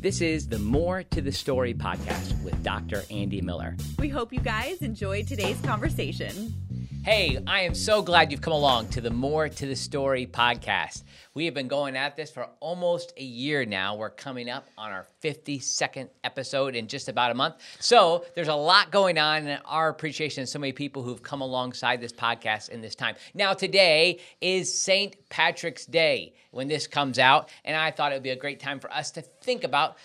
[0.00, 3.02] This is the More to the Story podcast with Dr.
[3.10, 3.76] Andy Miller.
[3.98, 6.54] We hope you guys enjoyed today's conversation.
[7.08, 11.04] Hey, I am so glad you've come along to the More to the Story podcast.
[11.32, 13.96] We have been going at this for almost a year now.
[13.96, 17.54] We're coming up on our 52nd episode in just about a month.
[17.80, 21.40] So there's a lot going on, and our appreciation of so many people who've come
[21.40, 23.14] alongside this podcast in this time.
[23.32, 25.16] Now, today is St.
[25.30, 28.80] Patrick's Day when this comes out, and I thought it would be a great time
[28.80, 29.96] for us to think about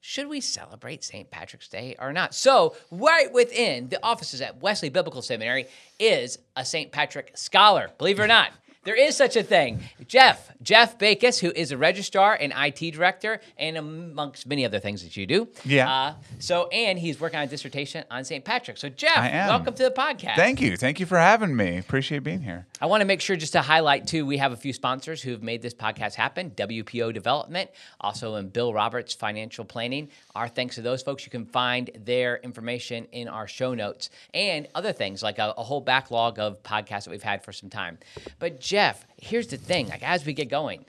[0.00, 1.30] should we celebrate St.
[1.30, 2.34] Patrick's Day or not?
[2.34, 5.66] So, right within the offices at Wesley Biblical Seminary
[5.98, 6.90] is a St.
[6.90, 8.50] Patrick scholar, believe it or not.
[8.82, 9.80] There is such a thing.
[10.08, 15.02] Jeff, Jeff Bacus, who is a registrar and IT director, and amongst many other things
[15.02, 15.48] that you do.
[15.66, 15.92] Yeah.
[15.92, 18.42] Uh, so, and he's working on a dissertation on St.
[18.42, 18.78] Patrick.
[18.78, 20.36] So, Jeff, welcome to the podcast.
[20.36, 20.78] Thank you.
[20.78, 21.76] Thank you for having me.
[21.76, 22.66] Appreciate being here.
[22.80, 25.42] I want to make sure just to highlight too, we have a few sponsors who've
[25.42, 26.50] made this podcast happen.
[26.52, 27.68] WPO Development,
[28.00, 30.08] also in Bill Roberts Financial Planning.
[30.34, 31.26] Our thanks to those folks.
[31.26, 35.62] You can find their information in our show notes and other things like a, a
[35.62, 37.98] whole backlog of podcasts that we've had for some time.
[38.38, 40.84] But Jeff, here's the thing: like as we get going,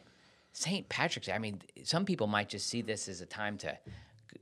[0.54, 0.88] St.
[0.88, 1.28] Patrick's.
[1.30, 3.76] I mean, some people might just see this as a time to,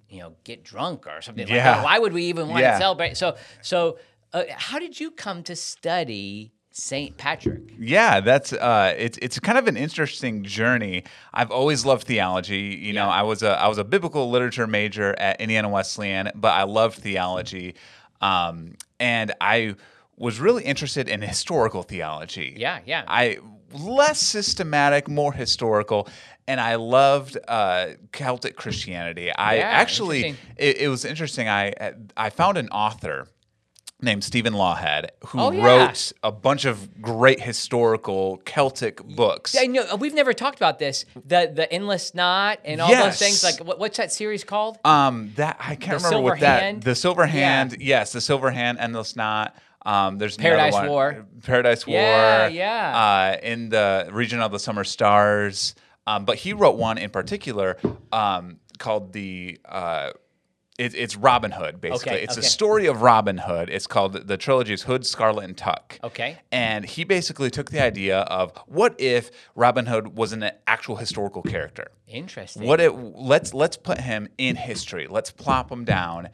[0.10, 1.76] you know, get drunk or something like Yeah.
[1.76, 1.84] that.
[1.86, 2.72] Why would we even want Yeah.
[2.74, 3.16] to celebrate?
[3.16, 3.98] So, so
[4.34, 7.16] uh, how did you come to study St.
[7.16, 7.62] Patrick?
[7.80, 11.06] Yeah, that's uh, it's it's kind of an interesting journey.
[11.34, 12.78] I've always loved theology.
[12.82, 16.50] You know, I was a I was a biblical literature major at Indiana Wesleyan, but
[16.52, 17.76] I loved theology,
[18.20, 19.76] um, and I
[20.20, 22.54] was really interested in historical theology.
[22.58, 23.04] Yeah, yeah.
[23.08, 23.40] I
[23.74, 26.08] less systematic, more historical,
[26.48, 29.32] and I loved uh, Celtic Christianity.
[29.32, 31.48] I Yeah, actually it, it was interesting.
[31.48, 31.74] I
[32.18, 33.28] I found an author
[34.02, 35.66] named Stephen Lawhead who Oh, yeah.
[35.66, 39.56] wrote a bunch of great historical Celtic books.
[39.60, 41.06] I know we've never talked about this.
[41.16, 43.20] The the endless knot and all Yes.
[43.20, 43.44] those things.
[43.44, 44.80] Like what, what's that series called?
[44.86, 46.82] Um, that I can't The remember what that.
[46.82, 47.28] The Silver Yeah.
[47.28, 49.56] Hand, yes, the Silver Hand, Endless Knot.
[49.86, 51.26] Um, there's Paradise War.
[51.44, 51.96] Paradise War.
[51.96, 52.98] Yeah, yeah.
[52.98, 55.76] Uh, in the region of the summer stars.
[56.08, 57.78] Um, but he wrote one in particular
[58.12, 59.60] um, called the.
[59.66, 60.12] Uh,
[60.80, 62.14] it, it's Robin Hood, basically.
[62.14, 62.48] Okay, it's okay.
[62.48, 63.70] a story of Robin Hood.
[63.70, 66.00] It's called the trilogy is Hood, Scarlet, and Tuck.
[66.02, 66.38] Okay.
[66.54, 71.42] And he basically took the idea of what if Robin Hood was an actual historical
[71.42, 71.92] character?
[72.08, 72.66] Interesting.
[72.66, 75.08] What it let's let's put him in history.
[75.08, 76.30] Let's plop him down.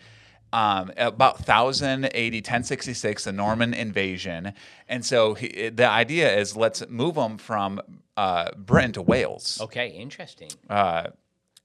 [0.55, 4.53] Um, about 1080, 1066, the Norman invasion,
[4.87, 7.81] and so he, the idea is let's move him from
[8.15, 9.59] uh, Britain to Wales.
[9.59, 10.49] Okay, interesting.
[10.69, 11.07] Uh,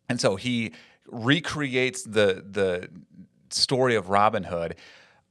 [0.08, 0.72] and so he
[1.06, 2.88] recreates the the
[3.50, 4.74] story of Robin Hood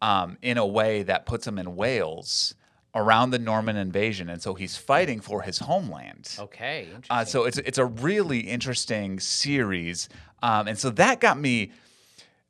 [0.01, 2.55] um, in a way that puts him in Wales
[2.95, 6.33] around the Norman invasion, and so he's fighting for his homeland.
[6.39, 7.07] Okay, interesting.
[7.09, 10.07] Uh, so it's it's a really interesting series,
[10.41, 11.71] um, and so that got me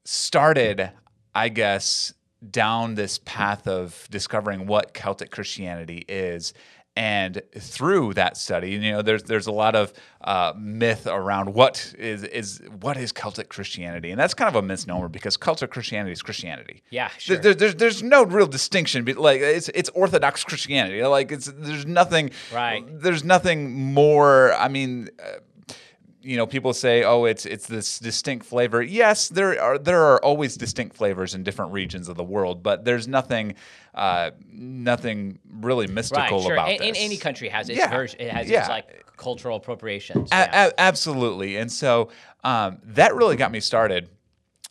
[0.05, 0.91] started,
[1.35, 2.13] I guess,
[2.49, 6.53] down this path of discovering what Celtic Christianity is.
[6.95, 11.93] And through that study, you know, there's there's a lot of uh, myth around what
[11.97, 16.11] is is what is Celtic Christianity, and that's kind of a misnomer because Celtic Christianity
[16.11, 16.81] is Christianity.
[16.89, 17.37] Yeah, sure.
[17.37, 21.01] there- there's there's no real distinction, but like it's it's Orthodox Christianity.
[21.03, 22.31] Like it's there's nothing.
[22.53, 22.83] Right.
[22.89, 24.53] There's nothing more.
[24.55, 25.09] I mean.
[25.23, 25.39] Uh,
[26.21, 30.23] you know, people say, "Oh, it's it's this distinct flavor." Yes, there are there are
[30.23, 33.55] always distinct flavors in different regions of the world, but there's nothing
[33.95, 36.53] uh, nothing really right, mystical sure.
[36.53, 37.03] about And, and this.
[37.03, 38.19] any country has its Yeah, version.
[38.21, 38.59] It has yeah.
[38.61, 40.29] its like cultural appropriations.
[40.31, 40.65] A- yeah.
[40.67, 41.57] a- absolutely.
[41.57, 42.09] And so
[42.43, 44.09] um, that really got me started.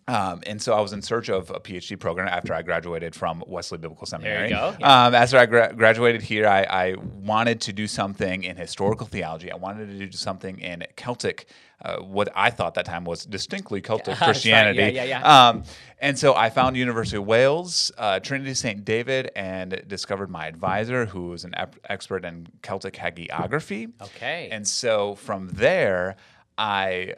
[0.08, 3.44] Um, and so I was in search of a PhD program after I graduated from
[3.46, 4.48] Wesley Biblical Seminary.
[4.48, 4.84] There you go.
[4.84, 9.52] Um, after I gra- graduated here, I, I wanted to do something in historical theology.
[9.52, 11.50] I wanted to do something in Celtic,
[11.84, 14.26] uh, what I thought that time was distinctly Celtic That's right.
[14.28, 14.78] Christianity.
[14.80, 15.48] Yeah, yeah, yeah.
[15.48, 15.64] Um,
[15.98, 18.86] and so I found University of Wales, uh, Trinity St.
[18.86, 23.92] David, and discovered my advisor, who was an ep- expert in Celtic hagiography.
[24.00, 24.48] Okay.
[24.50, 26.16] And so from there,
[26.56, 27.14] I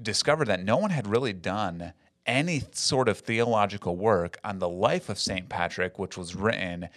[0.00, 1.92] discovered that no one had really done
[2.30, 5.48] any sort of theological work on the life of St.
[5.48, 6.88] Patrick, which was written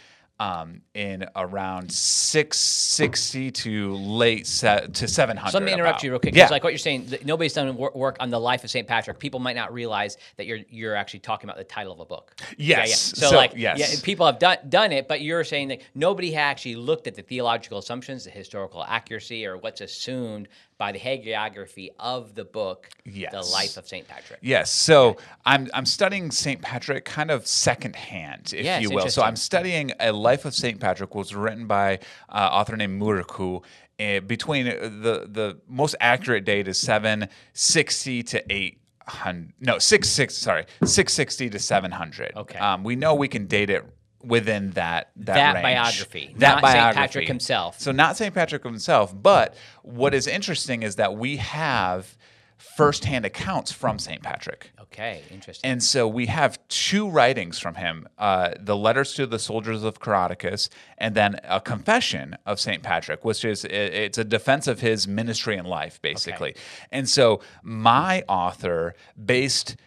[0.43, 5.51] um, in around 660 to late se- to 700.
[5.51, 6.03] So let me interrupt about.
[6.03, 6.35] you real quick.
[6.35, 6.49] Yeah.
[6.49, 8.85] Like what you're saying, nobody's done wor- work on the life of St.
[8.87, 9.19] Patrick.
[9.19, 12.35] People might not realize that you're you're actually talking about the title of a book.
[12.57, 12.85] Yeah, yeah.
[12.87, 12.99] Yes.
[12.99, 13.79] So, So, like, yes.
[13.79, 17.15] yeah, people have done done it, but you're saying that nobody had actually looked at
[17.15, 20.47] the theological assumptions, the historical accuracy, or what's assumed
[20.77, 24.05] by the hagiography of the book, The Life of St.
[24.07, 24.39] Patrick.
[24.41, 24.71] Yes.
[24.71, 26.61] So I'm I'm studying St.
[26.61, 29.07] Patrick kind of secondhand, if Yeah, you will.
[29.07, 29.21] So.
[29.21, 30.80] I'm studying a life of St.
[30.80, 32.00] Patrick, was written by
[32.30, 33.63] uh, author named Muirchú,
[34.00, 41.50] uh, between the the most accurate date is 760 to 800 no 66 sorry 660
[41.51, 42.57] to 700 Okay.
[42.59, 43.85] um, we know we can date it
[44.24, 45.63] within that that, That range.
[45.63, 46.95] biography, that not St.
[46.95, 47.79] Patrick himself.
[47.79, 48.33] so not St.
[48.33, 52.18] Patrick himself, but what is interesting is that we have
[52.57, 54.24] firsthand accounts from St.
[54.24, 54.71] Patrick.
[54.93, 55.71] Okay, interesting.
[55.71, 59.99] And so we have two writings from him uh, the letters to the soldiers of
[59.99, 60.69] Coroticus,
[60.99, 62.83] and then a confession of St.
[62.83, 66.55] Patrick, which is it's a defense of his ministry and life, basically.
[66.91, 68.93] And so my author
[69.25, 69.77] based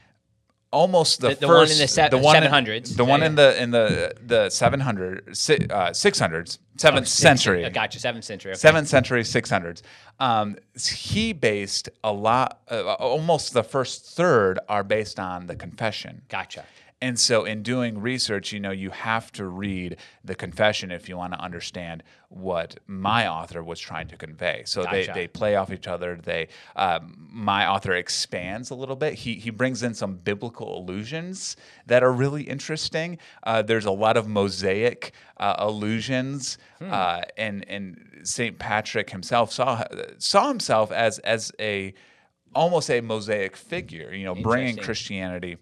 [0.81, 2.97] almost the, The- the one in the se- the one in- 700s.
[2.97, 7.65] the one Yeah, in the in the the 700 si- uh, 600s seventh Six- century
[7.65, 8.53] uh, Gotcha, seventh century.
[8.53, 8.59] Okay.
[8.59, 9.81] seventh century 600s
[10.21, 10.57] um,
[11.09, 16.65] he based a lot uh, almost the first third are based on the confession Gotcha.
[17.03, 21.17] And so in doing research you know you have to read the confession if you
[21.17, 25.13] want to understand what my author was trying to convey so Gotcha.
[25.13, 29.35] they, they play off each other they um, my author expands a little bit he,
[29.35, 31.57] he brings in some biblical allusions
[31.87, 36.93] that are really interesting uh, there's a lot of mosaic uh, allusions Hmm.
[36.93, 38.59] uh, and and St.
[38.59, 39.83] Patrick himself saw
[40.19, 41.95] saw himself as as a
[42.55, 45.57] almost a mosaic figure you know bringing Christianity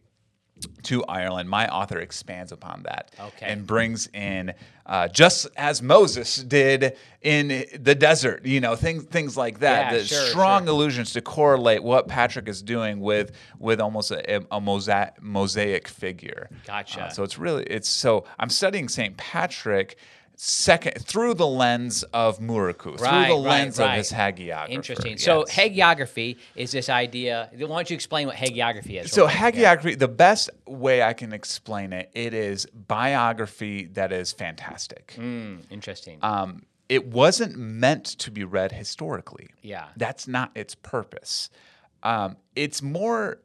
[0.85, 1.49] to Ireland.
[1.49, 3.47] My author expands upon that Okay.
[3.47, 4.55] and brings in,
[4.87, 9.93] uh, just as Moses did in the desert, you know, things things like that.
[9.93, 10.75] Yeah, the sure, strong sure.
[10.75, 16.49] allusions to correlate what Patrick is doing with with almost a, a mosaic mosaic figure.
[16.67, 17.05] Gotcha.
[17.05, 19.97] Uh, so it's really it's so I'm studying Saint Patrick.
[20.37, 24.71] Second, through the lens of Muirchú, Right, through the right, lens of his hagiography.
[24.71, 25.17] Interesting.
[25.17, 27.51] So hagiography is this idea.
[27.53, 29.13] Why don't you explain what hagiography is?
[29.13, 29.35] So real?
[29.37, 29.51] Yeah.
[29.77, 35.13] hagiography, the best way I can explain it, it is biography that is fantastic.
[35.17, 36.19] Hmm, interesting.
[36.23, 39.49] Um, it wasn't meant to be read historically.
[39.63, 39.87] Yeah.
[39.97, 41.49] That's not its purpose.
[42.03, 43.39] Um, it's more.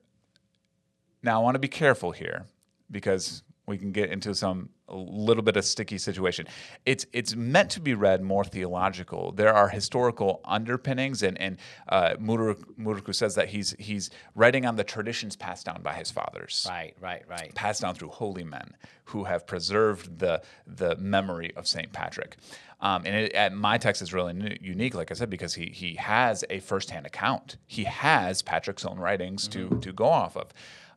[1.22, 2.46] Now I want to be careful here
[2.90, 6.48] because we can get into some a little bit of sticky situation.
[6.86, 9.32] It's it's meant to be read more theological.
[9.32, 11.58] There are historical underpinnings, and and
[11.88, 16.66] uh, Muirchú says that he's he's writing on the traditions passed down by his fathers
[16.70, 17.54] right, right, right.
[17.56, 18.76] passed down through holy men
[19.06, 22.36] who have preserved the the memory of Saint Patrick.
[22.82, 26.44] Um, and it, my text is really unique, like I said, because he he has
[26.50, 27.58] a firsthand account.
[27.68, 30.54] He has Patrick's own writings to to go off of,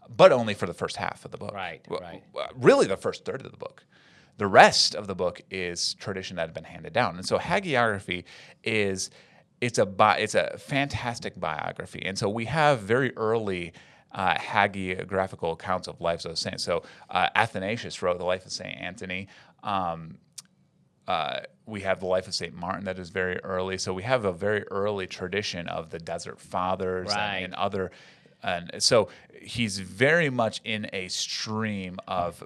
[0.09, 1.55] but only for the first half of the book.
[1.55, 2.23] Right, right.
[2.55, 3.85] Really, the first third of the book.
[4.39, 8.25] The rest of the book is tradition that had been handed down, and so hagiography
[8.65, 9.11] is
[9.61, 13.73] it's a bi- it's a fantastic biography, and so we have very early
[14.11, 16.65] uh, hagiographical accounts of lives of saints.
[16.65, 19.29] So uh, Athanasius wrote the life of Saint Anthony.
[19.63, 20.19] Um,
[21.07, 23.79] uh, we have the life of Saint Martin that is very early.
[23.79, 27.91] So we have a very early tradition of the Desert Fathers and- and, other.
[28.43, 29.09] And so
[29.41, 32.43] he's very much in a stream of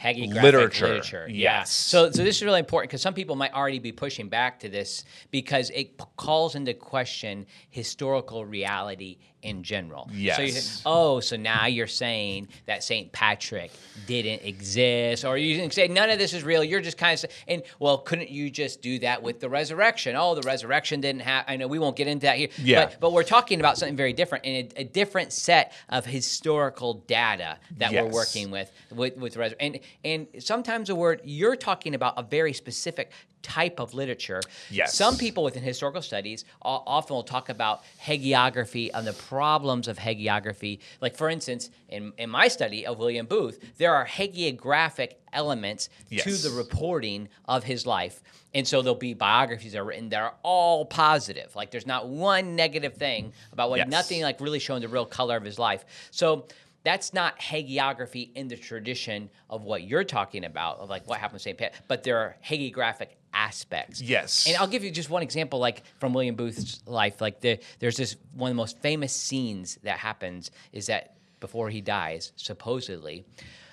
[0.00, 1.26] hagiographic Literature, literature.
[1.28, 1.58] Yeah.
[1.58, 1.70] yes.
[1.70, 4.68] So, so this is really important because some people might already be pushing back to
[4.68, 10.06] this because it p- calls into question historical reality in general.
[10.08, 10.64] So you Yes.
[10.64, 13.10] say, oh, so now you're saying that St.
[13.12, 13.70] Patrick
[14.06, 16.62] didn't exist, or you can say none of this is real.
[16.62, 20.14] You're just kind of, sa- and well, couldn't you just do that with the resurrection?
[20.16, 21.52] Oh, the resurrection didn't happen.
[21.52, 22.48] I know we won't get into that here.
[22.58, 22.86] Yeah.
[22.86, 26.94] But, but we're talking about something very different and a, a different set of historical
[27.06, 32.14] data that we're working with with with and and sometimes a word you're talking about
[32.16, 33.10] a very specific
[33.42, 34.40] type of literature.
[34.70, 34.94] Yes.
[34.94, 40.78] Some people within historical studies often will talk about hagiography and the problems of hagiography.
[41.00, 46.32] Like for instance, in in my study of William Booth, there are hagiographic elements to
[46.36, 48.22] the reporting of his life.
[48.52, 51.54] And so there'll be biographies that are written that are all positive.
[51.54, 53.88] Like there's not one negative thing about what Yes.
[53.88, 55.84] nothing like really showing the real color of his life.
[56.10, 56.46] So
[56.82, 61.40] that's not hagiography in the tradition of what you're talking about, of like what happened
[61.40, 61.58] to St.
[61.58, 64.00] Pat, but there are hagiographic aspects.
[64.00, 64.46] Yes.
[64.46, 67.20] And I'll give you just one example, like from William Booth's life.
[67.20, 71.70] Like the, there's this one of the most famous scenes that happens is that before
[71.70, 73.24] he dies, supposedly,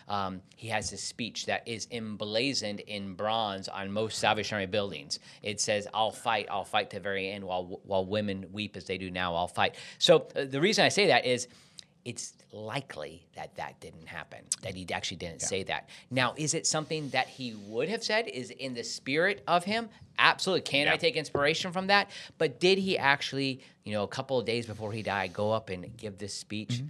[0.07, 5.19] um, he has this speech that is emblazoned in bronze on most Salvation Army buildings.
[5.43, 8.85] It says, "I'll fight, I'll fight to the very end, while while women weep as
[8.85, 9.35] they do now.
[9.35, 11.49] I'll fight." So uh, the reason I say that is
[12.07, 15.89] it's likely that that didn't happen, that he actually didn't say that.
[16.09, 18.29] Now, is it something that he would have said?
[18.29, 19.89] Is in the spirit of him?
[20.17, 20.61] Absolutely.
[20.61, 22.09] Can I take inspiration from that?
[22.37, 25.69] But did he actually, you know, a couple of days before he died, go up
[25.69, 26.81] and give this speech?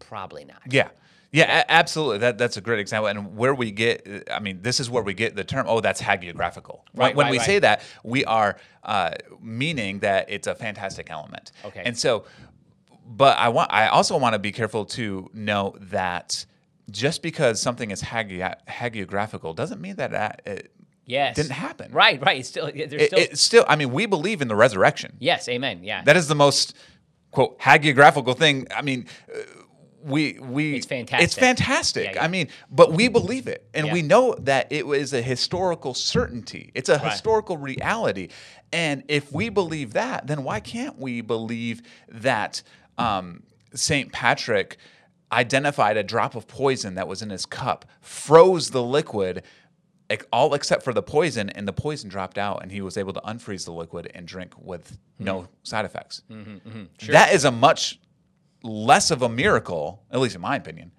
[0.00, 0.62] Probably not.
[0.70, 0.88] Yeah.
[1.32, 2.18] Yeah, a- absolutely.
[2.18, 3.08] That that's a great example.
[3.08, 5.66] And where we get, I mean, this is where we get the term.
[5.68, 6.80] Oh, that's hagiographical.
[6.92, 7.46] When- Right, when right, we right.
[7.46, 11.52] say that, we are uh, meaning that it's a fantastic element.
[11.64, 11.82] Okay.
[11.84, 12.24] And so,
[13.16, 16.46] but I want, I also want to be careful to note that
[16.90, 20.72] just because something is hagi- hagiographical doesn't mean that that it
[21.04, 21.34] Yes.
[21.36, 21.92] didn't happen.
[21.92, 22.24] Right.
[22.24, 22.38] Right.
[22.38, 22.66] It's still.
[22.72, 23.18] There's It, still.
[23.18, 23.64] it's still.
[23.68, 25.16] I mean, we believe in the resurrection.
[25.18, 25.48] yes.
[25.48, 25.82] Amen.
[25.82, 26.02] Yeah.
[26.04, 26.74] That is the most
[27.32, 28.66] quote hagiographical thing.
[28.74, 29.38] I mean, uh,
[30.04, 31.24] we we It's fantastic.
[31.24, 32.04] It's fantastic.
[32.06, 32.24] Yeah, yeah.
[32.24, 33.92] I mean, but we believe it, and Yeah.
[33.92, 36.70] we know that it was a historical certainty.
[36.74, 37.12] It's a Right.
[37.12, 38.28] historical reality,
[38.72, 42.62] and if we believe that, then why can't we believe that
[42.98, 43.42] um,
[43.74, 44.76] Saint Patrick?
[45.30, 49.42] Identified a drop of poison that was in his cup, froze the liquid,
[50.30, 53.20] all except for the poison, and the poison dropped out, and he was able to
[53.22, 55.24] unfreeze the liquid and drink with Hmm.
[55.24, 56.20] no side effects.
[56.30, 57.98] Mm-hmm, That is a much
[58.62, 60.92] less of a miracle, at least in my opinion,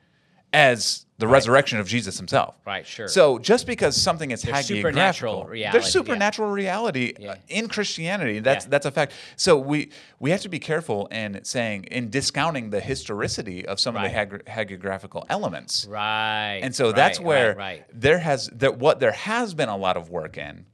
[0.53, 2.55] as the resurrection of Jesus himself.
[2.65, 3.07] Right, sure.
[3.07, 7.36] So just because something is There's hagiographical, supernatural reality, there's supernatural reality uh, Yeah.
[7.50, 8.39] in Christianity.
[8.39, 8.69] That's Yeah.
[8.69, 9.13] that's a fact.
[9.36, 13.95] So we we have to be careful in saying in discounting the historicity of some
[13.95, 14.05] Right.
[14.05, 15.86] of the hagi- hagiographical elements.
[15.89, 16.60] right.
[16.62, 17.57] And so that's right, where Right.
[17.57, 17.86] right.
[17.93, 20.65] there has that what there has been a lot of work in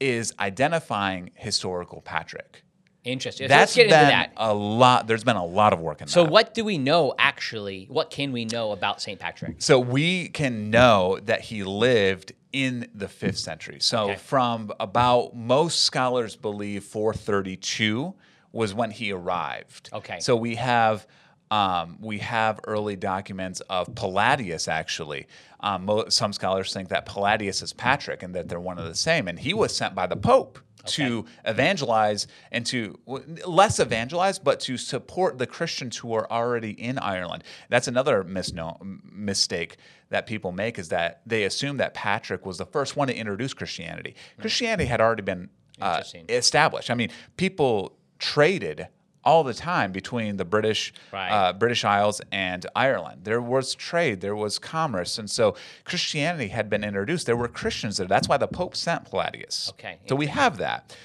[0.00, 2.64] is identifying historical Patrick.
[3.04, 3.46] Interesting.
[3.46, 4.32] So That's let's get been into that.
[4.36, 5.06] a lot.
[5.08, 6.26] There's been a lot of work in So that.
[6.28, 7.86] So what do we know actually?
[7.90, 9.18] What can we know about St.
[9.18, 9.56] Patrick?
[9.58, 13.78] So we can know that he lived in the fifth century.
[13.80, 14.16] So Okay.
[14.16, 18.14] from about most scholars believe 432
[18.52, 19.88] was when he arrived.
[19.92, 20.20] Okay.
[20.20, 21.06] So we have
[21.50, 25.26] um, we have early documents of Palladius actually.
[25.60, 28.94] Um, mo- some scholars think that Palladius is Patrick and that they're one of the
[28.94, 34.60] same, and he was sent by the Pope to evangelize and to less evangelize, but
[34.60, 37.44] to support the Christians who are already in Ireland.
[37.68, 38.78] That's another misno-
[39.10, 39.76] mistake
[40.10, 43.54] that people make is that they assume that Patrick was the first one to introduce
[43.54, 44.14] Christianity.
[44.38, 45.48] Christianity had already been
[45.80, 46.90] uh, established.
[46.90, 48.88] I mean, people traded
[49.24, 51.30] all the time between the British Right.
[51.30, 53.22] uh, British Isles and Ireland.
[53.24, 57.26] There was trade, there was commerce, and so Christianity had been introduced.
[57.26, 58.06] There were Christians there.
[58.06, 59.70] That's why the Pope sent Palladius.
[59.70, 60.96] Okay, so we have that.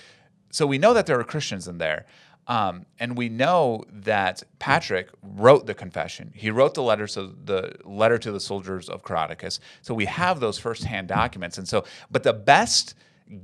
[0.50, 2.06] So we know that there were Christians in there.
[2.48, 6.32] Um, and we know that Patrick wrote the confession.
[6.34, 9.60] He wrote the letters of the letter to the soldiers of Coroticus.
[9.82, 11.58] So we have those firsthand documents.
[11.58, 12.96] And so, but the best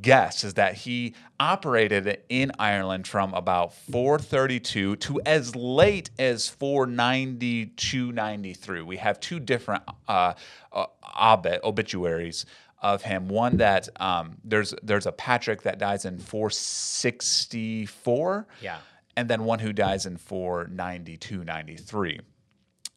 [0.02, 8.12] guess is that he operated in Ireland from about 432 to as late as 492,
[8.12, 8.82] 93.
[8.82, 10.34] We have two different uh,
[10.72, 10.86] uh,
[11.20, 12.46] obit, obituaries
[12.82, 13.28] of him.
[13.28, 18.48] One that um, there's there's a Patrick that dies in 464.
[18.62, 18.78] Yeah.
[19.16, 22.20] And then one who dies in 492, 93.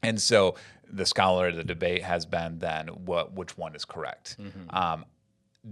[0.02, 0.54] And so
[0.88, 4.36] the scholar, of the debate has been then what which one is correct.
[4.70, 5.04] Um,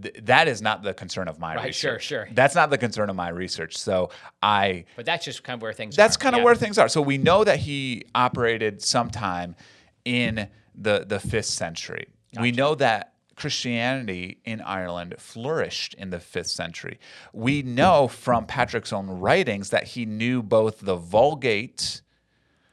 [0.03, 1.55] th- that is not the concern of my.
[1.57, 2.05] Right, sure, research.
[2.07, 2.29] sure.
[2.33, 3.77] That's not the concern of my research.
[3.77, 4.11] So
[4.43, 6.19] I But that's just kind of where things that's are.
[6.21, 6.45] kind of Yeah.
[6.45, 6.89] where things are.
[6.89, 9.57] So we know that he operated sometime
[10.05, 12.07] in the the fifth century.
[12.41, 16.99] We know that Christianity in Ireland flourished in the fifth century.
[17.33, 22.03] We know from Patrick's own writings that he knew both the Vulgate,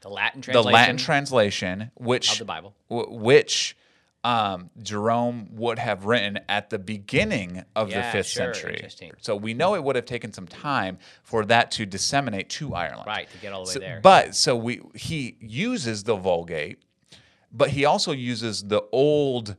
[0.02, 0.72] the Latin translation, the.
[0.72, 2.74] Latin translation, which of the Bible.
[2.90, 3.76] w- which
[4.24, 8.88] um, Jerome would have written at the beginning of the fifth sure, century.
[9.20, 13.06] So we know it would have taken some time for that to disseminate to Ireland.
[13.06, 14.00] Right, to get all the way So- there.
[14.02, 16.78] But so we he uses the Vulgate,
[17.52, 19.56] but he also uses the old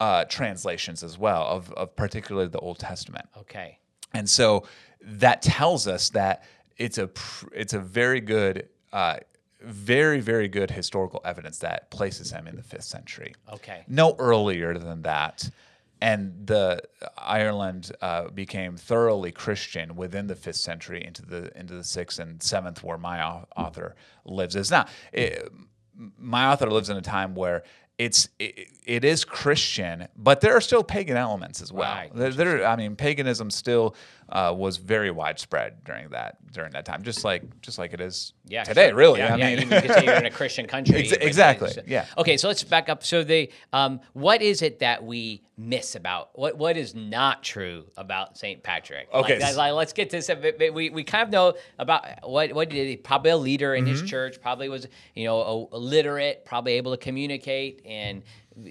[0.00, 3.26] uh, translations as well of, of particularly the Old Testament.
[3.36, 3.78] Okay.
[4.14, 4.64] And so
[5.02, 6.44] that tells us that
[6.78, 9.18] it's a pr- it's a very good, uh,
[9.62, 13.34] very very good historical evidence that places him in the fifth century.
[13.52, 13.84] Okay.
[13.88, 15.48] No earlier than that.
[16.02, 16.80] And the
[17.18, 22.42] Ireland uh, became thoroughly Christian within the fifth century into the into the sixth and
[22.42, 23.22] seventh, where my
[23.54, 24.56] author lives.
[24.56, 24.88] It's not.
[25.12, 25.52] It,
[26.18, 27.64] my author lives in a time where
[27.98, 31.92] it's it, it is Christian, but there are still pagan elements as well.
[31.92, 32.10] Right.
[32.14, 33.94] There, there- I mean, paganism still
[34.30, 38.32] uh, was very widespread during that during that time, just like just like it is
[38.46, 38.88] Yeah, today.
[38.88, 38.96] sure.
[38.96, 41.00] Really, Yeah, I yeah, mean, you could say you're in a Christian country.
[41.00, 42.06] Ex- exactly, so- yeah.
[42.18, 43.04] Okay, so let's back up.
[43.04, 47.84] So they, um, what is it that we miss about what what is not true
[47.96, 49.08] about Saint Patrick?
[49.12, 50.28] Okay, like, like, let's get to this.
[50.28, 53.84] a We we kind of know about what what did he probably a leader in
[53.84, 53.92] Mm-hmm.
[53.92, 54.40] his church.
[54.40, 56.44] Probably was you know a, literate.
[56.44, 58.22] Probably able to communicate and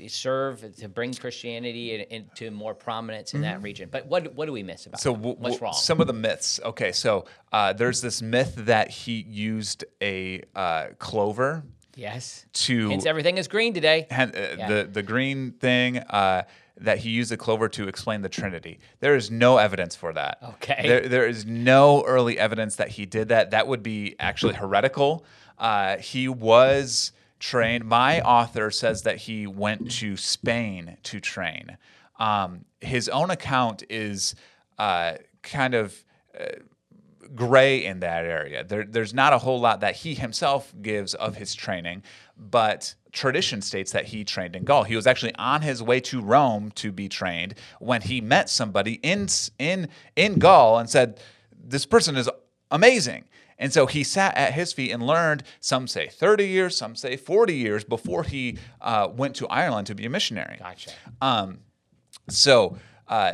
[0.07, 3.89] serve to bring Christianity in- into more prominence in that region.
[3.91, 4.99] But what what do we miss about?
[4.99, 5.09] Mm-hmm.
[5.09, 5.73] So w- what's wrong?
[5.73, 6.59] Some of the myths.
[6.63, 11.63] Okay, so uh, there's this myth that he used a uh, clover
[11.95, 12.45] Yes.
[12.53, 14.07] to Hence, everything is green today.
[14.09, 14.67] Hen- uh, Yeah.
[14.67, 16.43] the the green thing uh,
[16.81, 18.79] that he used the clover to explain the Trinity.
[19.01, 20.37] There is no evidence for that.
[20.55, 20.87] Okay.
[20.87, 23.51] There, there is no early evidence that he did that.
[23.51, 25.25] That would be actually heretical.
[25.57, 27.85] Uh, he was trained.
[27.85, 31.77] My author says that he went to Spain to train.
[32.19, 34.35] Um, his own account is
[34.77, 36.03] uh, kind of
[37.35, 38.63] gray in that area.
[38.63, 42.03] There, there's not a whole lot that he himself gives of his training,
[42.37, 44.83] but tradition states that he trained in Gaul.
[44.83, 48.93] He was actually on his way to Rome to be trained when he met somebody
[49.03, 49.27] in
[49.57, 51.19] in in Gaul and said,
[51.51, 52.29] "This person is
[52.71, 53.25] amazing."
[53.61, 55.43] And so he sat at his feet and learned.
[55.59, 59.95] Some say 30 years, some say 40 years before he uh, went to Ireland to
[59.95, 60.55] be a missionary.
[60.59, 60.91] Gotcha.
[62.29, 63.33] So uh,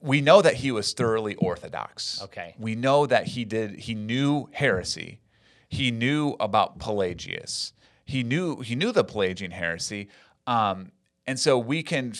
[0.00, 2.22] we know that he was thoroughly orthodox.
[2.22, 2.54] Okay.
[2.58, 3.80] We know that he did.
[3.80, 5.20] He knew heresy.
[5.68, 7.72] He knew about Pelagius.
[8.04, 10.08] He knew he knew the Pelagian heresy.
[10.46, 10.92] Um,
[11.26, 12.12] and so we can.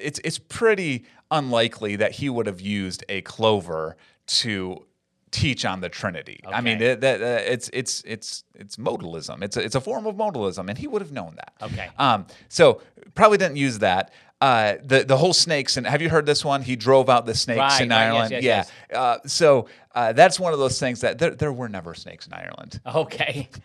[0.00, 3.96] It's it's pretty unlikely that he would have used a clover
[4.26, 4.86] to
[5.30, 6.40] teach on the Trinity.
[6.46, 6.86] I mean, Okay.
[6.92, 9.42] it, that, uh, it's it's it's it's modalism.
[9.42, 11.52] It's a, it's a form of modalism, and he would have known that.
[11.62, 11.88] Okay.
[11.98, 12.80] Um, so
[13.14, 14.12] probably didn't use that.
[14.40, 16.62] Uh, the the whole snakes and have you heard this one?
[16.62, 18.30] He drove out the snakes Right, in right, Ireland.
[18.30, 18.56] yes, yeah.
[18.90, 18.96] yes.
[18.96, 19.66] Uh, so
[19.96, 22.80] uh, that's one of those things that there, there were never snakes in Ireland.
[22.86, 23.48] Okay.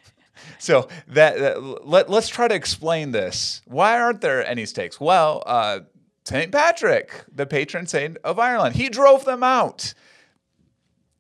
[0.60, 3.62] So that, that let let's try to explain this.
[3.66, 5.00] Why aren't there any snakes?
[5.00, 5.82] Well, uh,
[6.26, 9.94] Saint Patrick, the patron saint of Ireland, he drove them out.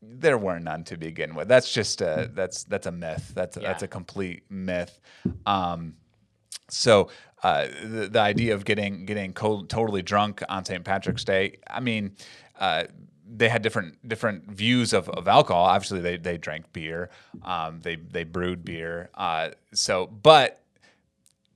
[0.05, 1.47] There were none to begin with.
[1.47, 3.31] That's just a that's that's a myth.
[3.33, 4.99] That's a, that's a complete myth.
[5.45, 5.95] Um,
[6.69, 7.09] so
[7.43, 10.83] uh, the, the idea of getting getting co- totally drunk on St.
[10.83, 12.15] Patrick's Day, I mean,
[12.59, 12.85] uh,
[13.35, 15.65] they had different different views of, of alcohol.
[15.65, 17.09] Obviously, they they drank beer,
[17.43, 19.09] um, they they brewed beer.
[19.13, 20.63] Uh, so, but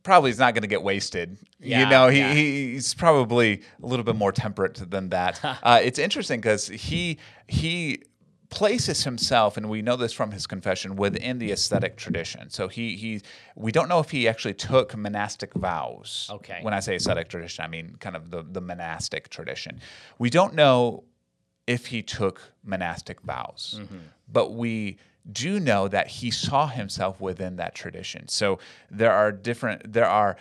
[0.03, 1.37] probably he's not going to get wasted.
[1.59, 2.33] you know, he, yeah.
[2.33, 5.39] he's probably a little bit more temperate than that.
[5.63, 8.03] uh, it's interesting because he he
[8.49, 12.49] places himself, and we know this from his confession, within the ascetic tradition.
[12.49, 13.21] So he he
[13.55, 16.29] we don't know if he actually took monastic vows.
[16.31, 16.59] Okay.
[16.61, 19.79] When I say ascetic tradition, I mean kind of the the monastic tradition.
[20.17, 21.03] We don't know
[21.65, 23.97] if he took monastic vows, mm-hmm.
[24.31, 24.97] but we
[25.29, 28.27] do know that he saw himself within that tradition.
[28.29, 30.37] So there are different there are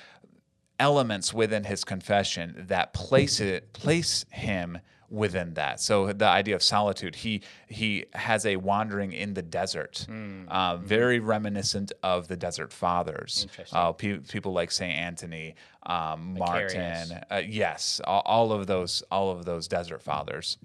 [0.78, 4.78] elements within his confession that place it place him
[5.10, 5.80] within that.
[5.80, 10.06] So the idea of solitude, he he has a wandering in the desert,
[10.48, 13.46] uh, very reminiscent of the Desert Fathers.
[13.72, 19.30] Uh, pe- people like Saint Anthony, um, Martin, uh, yes, all, all of those all
[19.30, 20.58] of those Desert Fathers.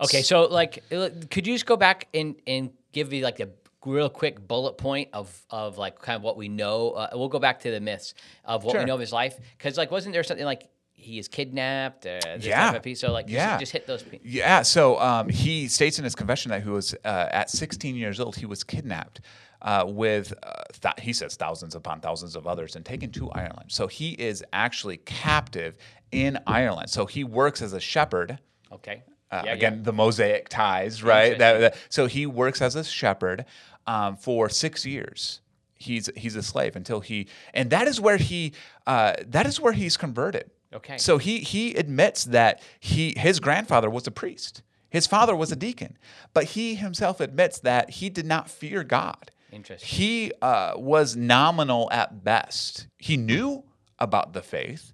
[0.00, 3.48] Okay, so like, uh, could you just go back and and give me like a
[3.86, 6.90] real quick bullet point of of like kind of what we know?
[6.90, 9.76] Uh, we'll go back to the myths of what we know of his life, because
[9.76, 12.06] like, wasn't there something like he is kidnapped?
[12.06, 12.80] Uh, this Yeah.
[12.94, 13.58] So like, just, Yeah.
[13.58, 14.02] just hit those.
[14.02, 17.94] pe- Yeah, so um, he states in his confession that he was uh, at 16
[17.96, 18.36] years old.
[18.36, 19.20] He was kidnapped
[19.62, 23.66] uh, with uh, th- he says thousands upon thousands of others and taken to Ireland.
[23.68, 25.76] So he is actually captive
[26.12, 26.90] in Ireland.
[26.90, 28.38] So he works as a shepherd.
[28.72, 29.02] Okay.
[29.30, 29.82] Uh, Yeah, again, yeah.
[29.82, 31.36] the mosaic ties, right?
[31.38, 33.44] That, that- so he works as a shepherd
[33.86, 35.40] um, for six years.
[35.76, 38.52] He's he's a slave until he, and that is where he
[38.86, 40.50] uh, that is where he's converted.
[40.74, 40.98] Okay.
[40.98, 45.56] So he he admits that he his grandfather was a priest, his father was a
[45.56, 45.96] deacon,
[46.32, 49.30] but he himself admits that he did not fear God.
[49.52, 49.88] Interesting.
[49.88, 52.88] He uh, was nominal at best.
[52.98, 53.64] He knew
[54.00, 54.92] about the faith,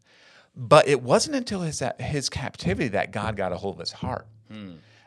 [0.55, 4.27] but it wasn't until his his captivity that God got a hold of his heart.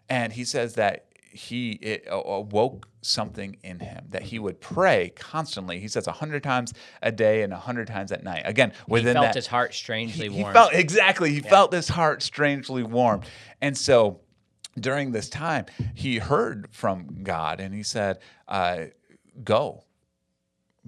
[0.09, 5.80] And he says that he it awoke something in him that he would pray constantly.
[5.80, 8.43] He says a hundred times a day and a hundred times at night.
[8.46, 11.32] Again, He within felt that, his heart strangely he, he felt exactly.
[11.32, 13.22] He felt his heart strangely warm,
[13.62, 14.22] and so
[14.80, 18.86] during this time, he heard from God, and he said, uh,
[19.43, 19.84] "Go,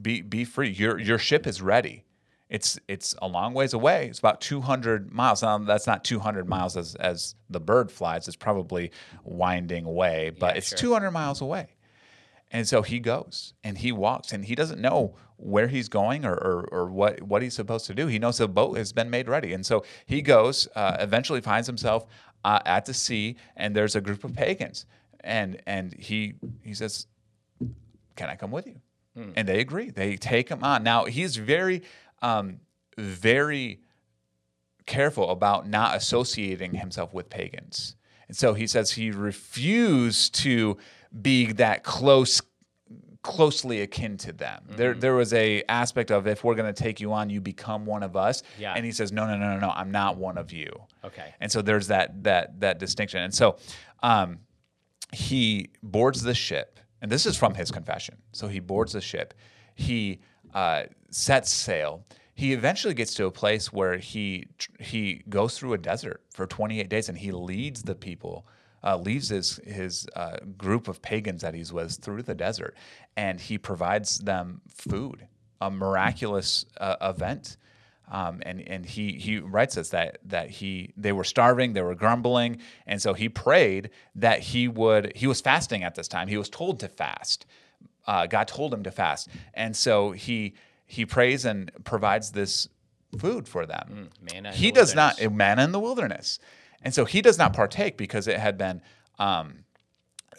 [0.02, 0.70] be be free.
[0.70, 2.05] Your your ship is ready.
[2.50, 4.08] It's it's a long ways away.
[4.08, 5.42] It's about 200 miles.
[5.42, 8.28] Now that's not 200 miles as as the bird flies.
[8.28, 8.92] It's probably
[9.24, 10.78] winding away, but Yeah, it's sure.
[10.78, 11.70] 200 miles away.
[12.52, 16.34] And so he goes and he walks and he doesn't know where he's going or,
[16.34, 18.08] or, or what, what he's supposed to do.
[18.08, 19.52] He knows the boat has been made ready.
[19.52, 22.06] And so he goes, uh, eventually finds himself
[22.46, 24.86] uh, at the sea and there's a group of pagans.
[25.22, 27.08] And, and he, he says,
[28.16, 28.80] can I come with you?
[29.36, 29.90] And they agree.
[29.90, 30.84] They take him on.
[30.84, 31.84] Now he's very,
[32.26, 32.60] um,
[32.98, 33.80] very
[34.86, 37.96] careful about not associating himself with pagans.
[38.28, 40.78] And so he says he refused to
[41.22, 42.42] be that close
[43.22, 44.64] closely akin to them.
[44.70, 47.86] There there was a aspect of if we're going to take you on, you become
[47.86, 48.44] one of us.
[48.60, 48.74] Yeah.
[48.76, 50.72] And he says, no, no, no, no, no, I'm not one of you.
[51.04, 51.34] Okay.
[51.40, 53.22] And so there's that that that distinction.
[53.22, 53.58] And so
[54.04, 54.40] um,
[55.12, 58.18] he boards the ship, and this is from his confession.
[58.32, 59.34] So he boards the ship.
[59.76, 60.20] He
[60.56, 62.04] uh, sets sail.
[62.34, 64.48] He eventually gets to a place where he
[64.80, 68.48] he goes through a desert for 28 days, and he leads the people.
[68.84, 72.76] Uh, his his uh, group of pagans that he's with through the desert,
[73.18, 75.28] and he provides them food,
[75.62, 77.58] a miraculous uh, event.
[78.12, 81.96] Um, and and he he writes us that that he they were starving, they were
[81.96, 85.14] grumbling, and so he prayed that he would.
[85.16, 86.28] He was fasting at this time.
[86.28, 87.46] He was told to fast.
[88.08, 90.54] Uh, God told him to fast, and so he
[90.86, 92.68] he prays and provides this
[93.18, 94.10] food for them.
[94.24, 96.40] Mm, manna he the does not uh, manna in the wilderness,
[96.82, 98.82] and so he does not partake because it had been.
[99.18, 99.66] Um,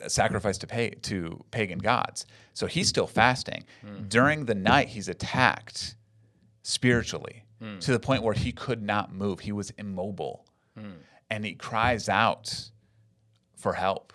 [0.08, 2.26] sacrificed to pay to pagan gods.
[2.52, 3.64] So he's still fasting.
[3.82, 4.10] Mm.
[4.10, 5.96] During the night, he's attacked
[6.62, 7.80] spiritually mm.
[7.80, 9.40] to the point where he could not move.
[9.40, 10.44] He was immobile.
[11.30, 12.70] And he cries out
[13.56, 14.12] for help.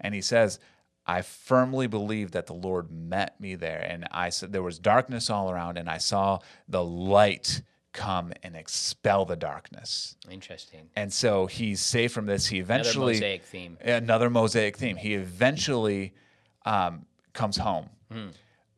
[0.00, 0.60] And he says,
[1.08, 3.80] I firmly believe that the Lord met me there.
[3.80, 7.62] And I said there was darkness all around, and I saw the light
[7.94, 10.16] come and expel the darkness.
[10.30, 10.90] Interesting.
[10.94, 12.46] And so he's saved from this.
[12.46, 13.78] He eventually another mosaic theme.
[13.80, 14.96] Another mosaic theme.
[14.96, 16.12] He eventually
[16.66, 17.88] um, comes home,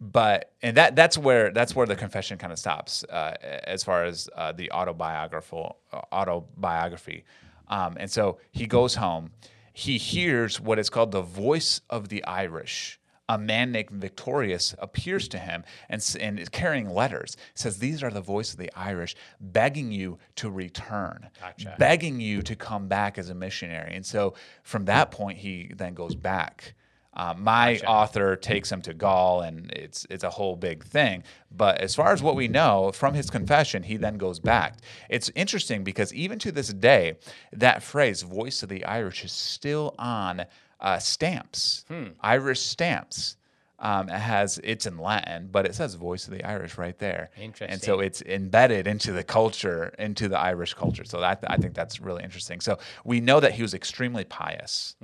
[0.01, 4.05] but and that that's where that's where the confession kind of stops uh, as far
[4.05, 7.25] as uh, the autobiographical uh, autobiography.
[7.67, 9.33] Um, and so he goes home.
[9.81, 15.29] He hears what is called the voice of the Irish a man named Victoricus appears
[15.29, 17.37] to him and, and is carrying letters.
[17.55, 21.77] Says, These are the voice of the Irish begging you to return, Gotcha.
[21.79, 23.95] begging you to come back as a missionary.
[23.95, 26.75] And so from that point, he then goes back.
[27.15, 31.25] Uh, my author takes him to Gaul, and it's it's a whole big thing.
[31.51, 34.77] But as far as what we know from his confession, he then goes back.
[35.09, 37.19] It's interesting because even to this day,
[37.53, 40.45] that phrase "voice of the Irish" is still on
[40.79, 41.85] uh, stamps,
[42.21, 43.37] Irish stamps.
[43.81, 47.31] Um, it has it's in Latin, but it says "voice of the Irish" right there.
[47.37, 47.71] Interesting.
[47.71, 51.05] And so it's embedded into the culture, into the Irish culture.
[51.05, 52.61] So that, I think that's really interesting.
[52.61, 54.97] So we know that he was extremely pious.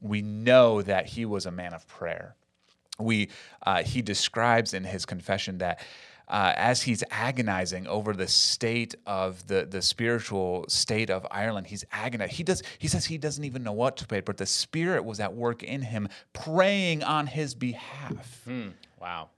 [0.00, 2.34] We know that he was a man of prayer.
[2.98, 3.30] We
[3.64, 5.80] uh, he describes in his confession that.
[6.26, 11.84] Uh, as he's agonizing over the state of the, the spiritual state of Ireland, he's
[11.92, 12.34] agonizing.
[12.34, 12.62] He does.
[12.78, 15.62] He says he doesn't even know what to pray, but the Spirit was at work
[15.62, 18.42] in him, praying on his behalf.
[18.98, 19.28] Wow.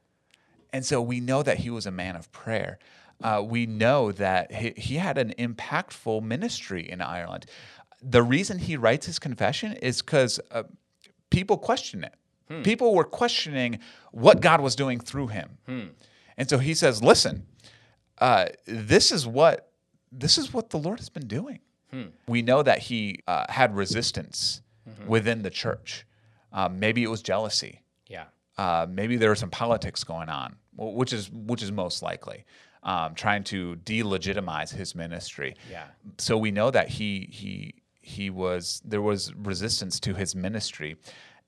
[0.72, 2.79] And so we know that he was a man of prayer.
[3.22, 7.46] Uh, we know that he, he had an impactful ministry in Ireland.
[8.03, 10.64] The reason he writes his confession is because uh,
[11.31, 12.14] people question it.
[12.62, 13.81] People were questioning
[14.12, 15.49] what God was doing through him.
[16.38, 17.46] And so he says, "Listen,
[18.18, 19.72] uh, this is what
[20.12, 21.61] this is what the Lord has been doing."
[22.29, 24.61] We know that he uh, had resistance
[25.07, 26.05] within the church.
[26.53, 28.25] Um, maybe it was jealousy Yeah.
[28.59, 32.44] uh, maybe there was some politics going on, which is which is most likely,
[32.83, 35.57] um, trying to delegitimize his ministry.
[35.70, 35.87] Yeah.
[36.18, 40.96] So we know that he he he was there was resistance to his ministry,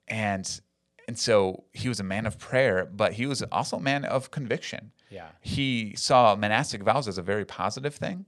[0.09, 0.61] and
[1.09, 4.31] and so he was a man of prayer, but he was also a man of
[4.31, 4.93] conviction.
[5.09, 5.29] Yeah.
[5.41, 8.27] He saw monastic vows as a very positive thing.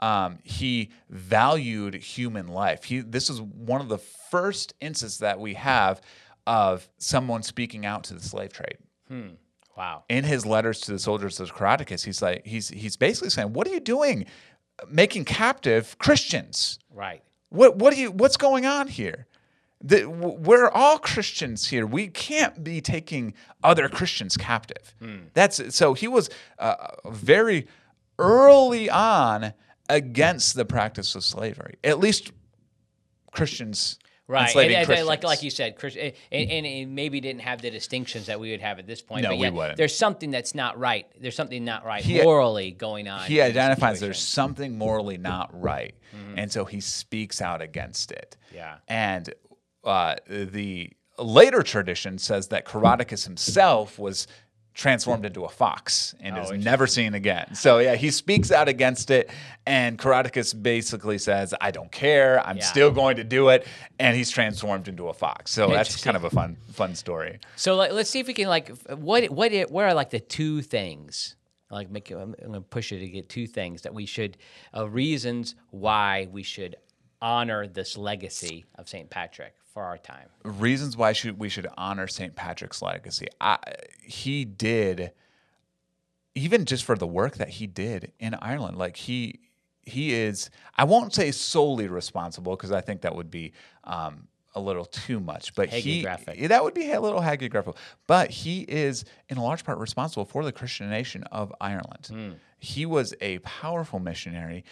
[0.00, 2.84] Um, he valued human life.
[2.84, 6.02] He, this is one of the first instances that we have
[6.46, 8.76] of someone speaking out to the slave trade.
[9.76, 10.04] Wow.
[10.10, 13.66] In his letters to the soldiers of Coroticus, he's like, he's he's basically saying, "What
[13.66, 14.26] are you doing,
[14.90, 16.78] making captive Christians?
[16.92, 17.22] Right.
[17.48, 19.26] What what do you what's going on here?
[19.82, 21.86] The, we're all Christians here.
[21.86, 23.32] We can't be taking
[23.64, 24.94] other Christians captive.
[25.00, 25.16] Hmm.
[25.32, 27.66] That's so he was uh, very
[28.18, 29.54] early on
[29.88, 31.76] against the practice of slavery.
[31.82, 32.30] At least
[33.32, 33.98] Christians,
[34.30, 34.54] Right.
[34.54, 35.96] And, and, and like like you said, Chris,
[36.30, 39.24] and, maybe didn't have the distinctions that we would have at this point.
[39.24, 39.76] No, but we yet wouldn't.
[39.76, 41.06] There's something that's not right.
[41.20, 43.22] There's something not right He- uh, morally going on.
[43.22, 46.38] he identifies there's something morally not right, mm-hmm.
[46.38, 48.36] and so he speaks out against it.
[48.54, 48.76] Yeah.
[48.86, 49.34] And
[49.84, 54.26] uh, the later tradition says that Coroticus himself was
[54.72, 57.54] transformed into a fox and Oh, is never seen again.
[57.54, 59.28] So yeah, he speaks out against it,
[59.66, 62.40] and Coroticus basically says, "I don't care.
[62.46, 62.64] I'm Yeah.
[62.64, 63.66] still going to do it,"
[63.98, 65.50] and he's transformed into a fox.
[65.50, 67.40] So that's kind of a fun fun story.
[67.56, 70.20] So like, let's see if we can like what what it, what are like the
[70.20, 71.34] two things
[71.70, 74.36] like make I'm, I'm gonna push it to get two things that we should
[74.74, 76.76] uh, reasons why we should
[77.22, 79.10] honor this legacy of St.
[79.10, 80.28] Patrick for our time?
[80.42, 82.34] reasons why should we should honor St.
[82.34, 83.26] Patrick's legacy.
[83.40, 83.58] I,
[84.02, 85.12] he did,
[86.34, 88.76] even just for the work that he did in Ireland.
[88.76, 89.40] Like he
[89.82, 90.50] he is.
[90.76, 93.52] I won't say solely responsible because I think that would be.
[93.84, 96.02] Um, a little too much, but he
[96.48, 97.76] that would be a little hagiographical.
[98.08, 102.36] But he is, in a large part, responsible for the Christian nation of Ireland.
[102.58, 104.64] He was a powerful missionary,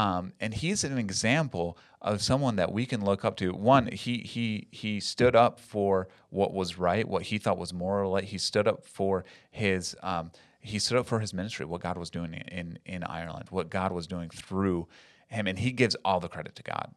[0.00, 3.46] um, and he's an example of someone that we can look up to.
[3.52, 8.12] One, he he he stood up for what was right, what he thought was moral.
[8.14, 8.24] right.
[8.24, 9.96] He stood up for his.
[10.02, 10.30] Um,
[10.60, 13.90] he stood up for his ministry, what God was doing in in Ireland, what God
[13.92, 14.86] was doing through
[15.28, 16.88] him, and he gives all the credit to God.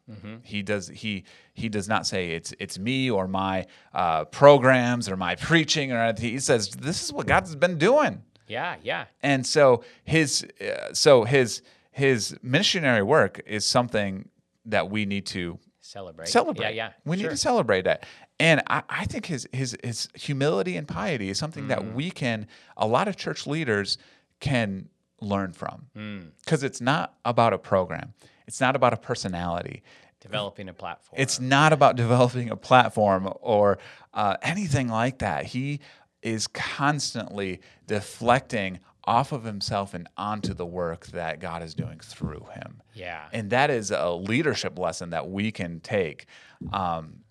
[0.44, 5.16] He does he he does not say it's it's me or my uh, programs or
[5.18, 6.32] my preaching or anything.
[6.32, 9.06] He says this is what God's been doing Yeah, yeah.
[9.24, 11.62] and so his uh, so his
[12.00, 14.30] his missionary work is something
[14.66, 16.28] that we need to Celebrate.
[16.28, 16.76] celebrate.
[16.76, 16.92] Yeah, yeah.
[17.06, 17.24] We sure.
[17.24, 18.06] need to celebrate that.
[18.40, 21.70] And I, I think his his his humility and piety is something Mm.
[21.70, 23.98] that we can a lot of church leaders
[24.40, 25.88] can learn from.
[25.98, 26.32] Mm.
[26.46, 28.14] Because it's not about a program.
[28.48, 29.82] It's not about a personality.
[30.22, 31.20] Developing a platform.
[31.22, 33.80] It's not about developing a platform or
[34.14, 35.46] uh, anything like that.
[35.48, 35.80] He
[36.22, 42.46] is constantly deflecting off of himself and onto the work that God is doing through
[42.54, 42.82] him.
[42.94, 43.26] Yeah.
[43.34, 46.28] And that is a leadership lesson that we can take.
[46.72, 47.22] Um,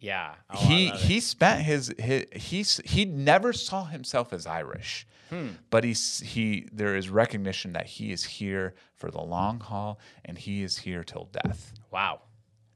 [0.00, 0.34] yeah.
[0.50, 5.48] Oh, he he spent his, his he he never saw himself as Irish, Hmm.
[5.70, 10.38] but he's he there is recognition that he is here for the long haul and
[10.38, 11.72] he is here till death.
[11.90, 12.22] Wow.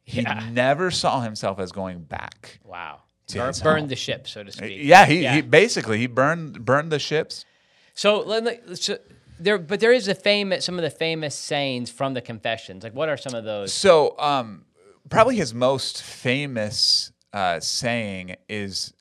[0.05, 0.49] He Yeah.
[0.53, 2.59] never saw himself as going back.
[2.64, 3.03] Wow.
[3.29, 3.88] To Burn, home.
[3.88, 4.81] the ship, so to speak.
[4.83, 7.44] Yeah, he, he basically he burned burned the ships.
[8.01, 8.97] So, let so
[9.39, 12.83] there, but there is a famous, some of the famous sayings from the confessions.
[12.83, 13.75] Like, what are some of those?
[13.75, 14.65] So, um,
[15.11, 18.95] probably his most famous uh, saying is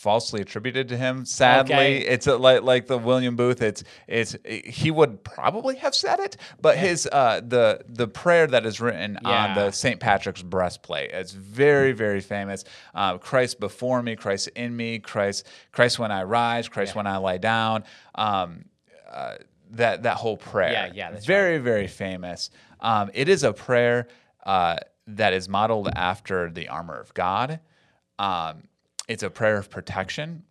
[0.00, 1.24] falsely attributed to him.
[1.26, 1.98] Sadly, Okay.
[1.98, 3.60] it's a, like like the William Booth.
[3.60, 8.64] It's it's he would probably have said it, but his uh, the the prayer that
[8.64, 10.00] is written on the St.
[10.00, 11.10] Patrick's breastplate.
[11.10, 12.64] It's very very famous.
[12.94, 17.18] Uh, Christ before me, Christ in me, Christ Christ when I rise, Christ when I
[17.18, 17.84] lie down.
[18.14, 18.64] Um,
[19.10, 19.34] uh,
[19.72, 20.72] that that whole prayer.
[20.72, 22.50] Yeah, yeah, that's very very famous.
[22.80, 24.08] Um, it is a prayer
[24.46, 27.60] uh, that is modeled after the armor of God.
[28.18, 28.64] Um,
[29.10, 30.44] it's a prayer of protection,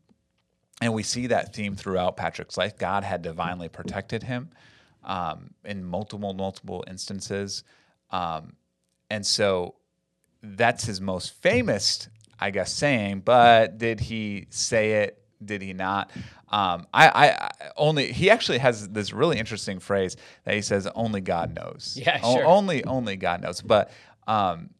[0.81, 2.77] and we see that theme throughout Patrick's life.
[2.77, 4.49] God had divinely protected him
[5.05, 7.63] um, in multiple multiple instances,
[8.11, 8.57] um,
[9.09, 9.75] and so
[10.43, 13.21] that's his most famous, I guess, saying.
[13.21, 15.23] But did he say it?
[15.43, 16.11] Did he not?
[16.49, 20.85] Um, I, I, I only he actually has this really interesting phrase that he says,
[20.95, 22.45] "Only God knows." Yeah, O- sure.
[22.45, 23.61] only only God knows.
[23.61, 23.89] But
[24.27, 24.71] um,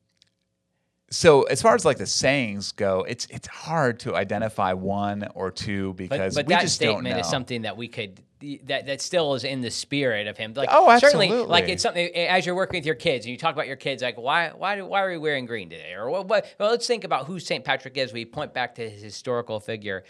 [1.11, 5.51] so as far as like the sayings go, it's it's hard to identify one or
[5.51, 7.21] two because but we that just don't statement know.
[7.21, 8.21] is something that we could
[8.65, 10.53] that that still is in the spirit of him.
[10.53, 13.53] Like Oh, certainly, like it's something as you're working with your kids and you talk
[13.53, 15.93] about your kids, like why why do, why are we wearing green today?
[15.93, 16.55] Or what, what?
[16.59, 18.13] Well, let's think about who Saint Patrick is.
[18.13, 20.03] We point back to his historical figure.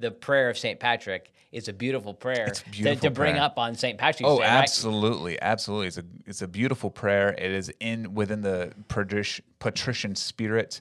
[0.00, 3.42] The prayer of Saint Patrick is a beautiful prayer a to, to bring prayer.
[3.42, 4.44] up on Saint Patrick's Oh, Day.
[4.44, 4.62] right?
[4.62, 5.88] absolutely, absolutely.
[5.88, 7.30] It's a it's a beautiful prayer.
[7.36, 10.80] It is in within the patrician spirit.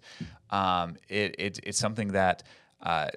[0.51, 2.43] Um, it, it it's something that
[2.81, 3.09] uh,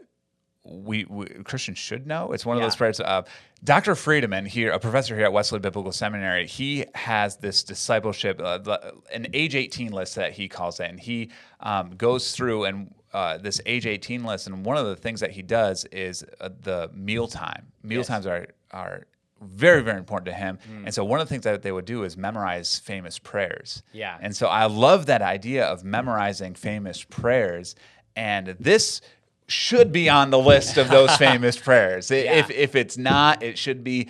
[0.65, 2.33] we, we Christians should know.
[2.33, 3.01] It's one of those prayers.
[3.01, 3.23] Uh,
[3.65, 3.95] Dr.
[3.95, 8.93] Friedeman here, a professor here at Wesley Biblical Seminary, he has this discipleship, uh, the-
[9.13, 13.37] an age 18 list that he calls it, and he um, goes through and uh,
[13.39, 16.91] this age 18 list, and one of the things that he does is uh, the
[16.95, 17.67] mealtime.
[17.83, 18.07] Meal Yes.
[18.09, 19.07] times are are
[19.43, 20.85] very very important to him, Mm.
[20.87, 23.83] and so one of the things that they would do is memorize famous prayers.
[23.93, 24.17] Yeah.
[24.21, 27.75] and so I love that idea of memorizing famous prayers,
[28.17, 29.01] and this
[29.49, 32.11] should be on the list of those famous prayers.
[32.11, 34.09] I- If if it's not, it should be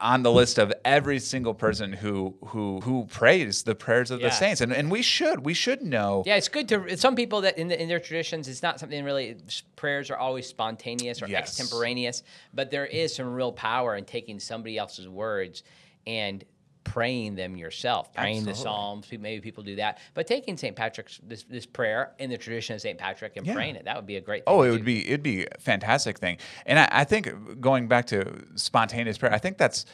[0.00, 4.28] on the list of every single person who who who prays the prayers of Yeah.
[4.28, 6.22] the saints, and and we should we should know.
[6.26, 9.04] Yeah, it's good to some people that in, the, in their traditions, it's not something
[9.04, 9.36] really.
[9.76, 11.48] Prayers are always spontaneous or Yes.
[11.58, 12.22] extemporaneous,
[12.54, 15.62] but there is some real power in taking somebody else's words
[16.06, 16.44] and
[16.84, 19.06] praying them yourself, praying the Psalms.
[19.10, 20.74] Maybe people do that, but taking St.
[20.74, 22.98] Patrick's this, this prayer in the tradition of St.
[22.98, 23.54] Patrick and Yeah.
[23.54, 24.44] praying it that would be a great.
[24.44, 24.72] thing Oh, it do.
[24.72, 29.18] would be it'd be a fantastic thing, and I, I think going back to spontaneous
[29.18, 29.84] prayer, I think that's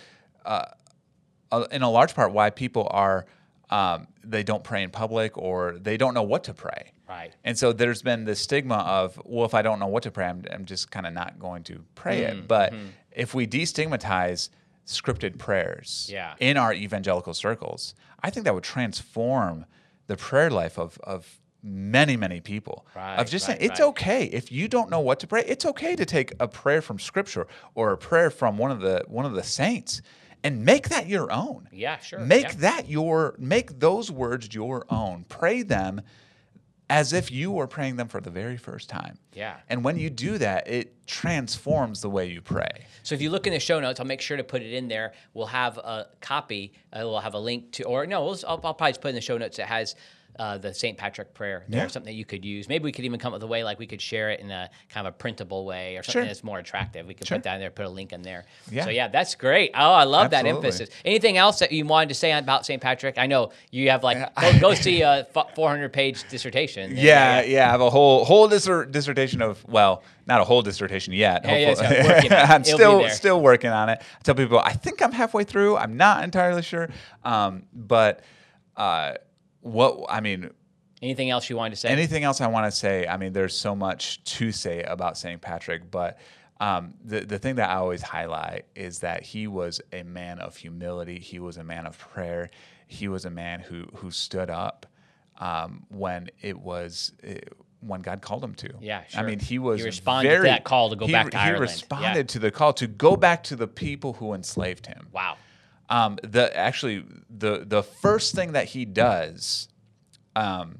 [0.45, 0.67] uh,
[1.53, 3.27] uh, in a large part why people are
[3.71, 6.93] um, they don't pray in public or they don't know what to pray.
[7.09, 7.33] Right.
[7.45, 10.27] And so there's been this stigma of well, if I don't know what to pray,
[10.27, 12.47] I'm, I'm just kind of not going to pray it.
[12.47, 12.73] But
[13.13, 14.51] if we destigmatize
[14.87, 16.35] scripted prayers Yeah.
[16.39, 19.67] in our evangelical circles, I think that would transform
[20.07, 23.89] the prayer life of of many many people Right, of just saying it's right.
[23.89, 27.01] okay if you don't know what to pray it's okay to take a prayer from
[27.01, 30.01] scripture or a prayer from one of the one of the saints
[30.45, 32.21] and make that your own Yeah, sure.
[32.21, 32.53] make yeah.
[32.59, 36.03] that your make those words your own pray them
[36.89, 39.57] as if you were praying them for the very first time Yeah.
[39.69, 43.47] and when you do that it transforms the way you pray So if you look
[43.47, 45.13] in the show notes, I'll make sure to put it in there.
[45.35, 46.73] We'll have a copy.
[46.93, 49.15] Uh, we'll have a link to, or no, we'll, I'll, I'll probably just put in
[49.15, 49.59] the show notes.
[49.61, 49.95] It has
[50.39, 50.99] uh, the St.
[50.99, 51.87] Patrick prayer there, Yeah.
[51.89, 52.69] something that you could use.
[52.69, 54.51] Maybe we could even come up with a way like we could share it in
[54.51, 56.27] a kind of a printable way or something Sure.
[56.27, 57.07] that's more attractive.
[57.07, 57.39] We could Sure.
[57.39, 58.45] put that in there, put a link in there.
[58.71, 58.85] Yeah.
[58.85, 59.71] So yeah, that's great.
[59.75, 60.91] Oh, I love that emphasis.
[61.05, 62.83] Anything else that you wanted to say about St.
[62.83, 63.17] Patrick?
[63.19, 66.95] I know you have like go, go see a 400 page dissertation.
[66.95, 67.05] there.
[67.05, 71.13] Yeah, yeah, I have a whole whole dissert- dissertation of well, not a whole dissertation
[71.15, 71.43] yet.
[71.45, 71.89] Yeah, yeah, hopefully.
[71.97, 72.33] it's working.
[72.35, 74.01] I'm It'll still still working on it.
[74.01, 75.77] I tell people I think I'm halfway through.
[75.77, 76.89] I'm not entirely sure,
[77.25, 78.21] um, but
[78.77, 79.15] uh,
[79.67, 80.51] what I mean.
[81.03, 81.89] Anything else you wanted to say?
[81.91, 83.07] Anything else I want to say?
[83.07, 85.41] I mean, there's so much to say about St.
[85.41, 86.19] Patrick, but
[86.59, 90.57] um, the the thing that I always highlight is that he was a man of
[90.57, 91.19] humility.
[91.19, 92.49] He was a man of prayer.
[92.87, 94.87] He was a man who who stood up
[95.39, 97.13] um, when it was.
[97.23, 99.21] It, when God called him to, Yeah, sure.
[99.21, 101.37] I mean, he was He responded to very, that call to go he- back to
[101.37, 101.61] he Ireland.
[101.61, 102.23] responded Yeah.
[102.23, 105.07] to the call to go back to the people who enslaved him.
[105.13, 105.37] wow.
[105.89, 109.69] Um, the actually the the first thing that he does,
[110.35, 110.79] um,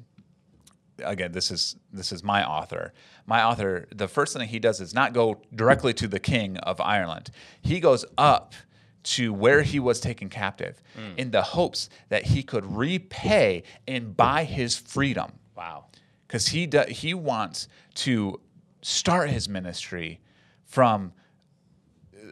[1.03, 2.91] again, this is this is Muirchú.
[3.25, 3.87] My author.
[3.93, 7.31] The first thing he does is not go directly to the king of Ireland.
[7.61, 8.53] He goes up
[9.03, 10.81] to where he was taken captive
[11.15, 15.85] in the hopes that he could repay and buy his freedom Wow.
[16.27, 18.41] because he do, he wants to
[18.81, 20.19] start his ministry
[20.65, 21.13] from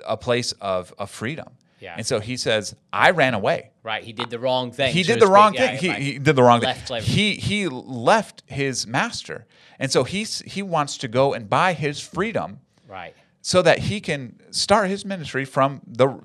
[0.06, 1.54] a place of, of freedom.
[1.80, 1.96] Yeah.
[1.98, 3.72] And so he says, I ran away.
[3.84, 4.04] Right.
[4.04, 4.94] He did the wrong thing.
[4.94, 5.54] He so did the wrong.
[5.54, 5.78] Yeah, thing.
[5.78, 6.02] He, right.
[6.02, 6.76] he did the wrong thing.
[6.86, 7.06] slavery.
[7.08, 9.46] He he left his master,
[9.78, 13.14] and so he's he wants to go and buy his freedom Right.
[13.42, 16.20] so that he can start his ministry from the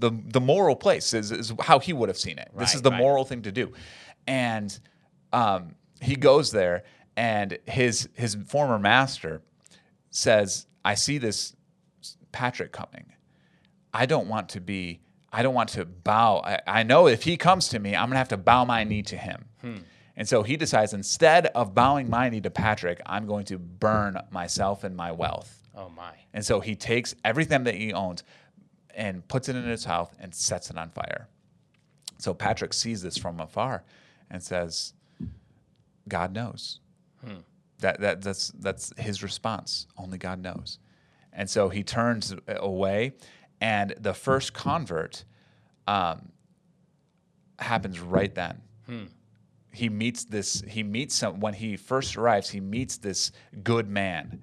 [0.00, 2.50] the, the moral place is, is how he would have seen it.
[2.56, 2.98] this is the right.
[2.98, 3.72] moral thing to do,
[4.26, 4.78] and
[5.32, 6.84] um, he goes there,
[7.16, 9.42] and his his former master
[10.10, 11.56] says, "I see this
[12.32, 13.12] Patrick coming.
[13.92, 15.00] I don't want to be.
[15.32, 16.38] I don't want to bow.
[16.38, 19.02] I, I know if he comes to me, I'm gonna have to bow my knee
[19.02, 19.76] to him." Hmm.
[20.18, 24.20] And so he decides instead of bowing my knee to Patrick, I'm going to burn
[24.30, 25.62] myself and my wealth.
[25.76, 26.10] Oh my.
[26.34, 28.24] And so he takes everything that he owns
[28.96, 31.28] and puts it in his house and sets it on fire.
[32.18, 33.84] So Patrick sees this from afar
[34.28, 34.92] and says,
[36.08, 36.80] God knows.
[37.24, 37.42] Hmm.
[37.78, 39.86] That, that, that's, that's his response.
[39.96, 40.80] Only God knows.
[41.32, 43.12] And so he turns away,
[43.60, 45.24] and the first convert
[45.86, 46.32] um,
[47.58, 48.62] happens right then.
[49.72, 54.42] He meets this he meets some when he first arrives he meets this good man.